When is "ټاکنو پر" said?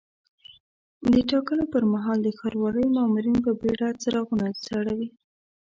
1.29-1.83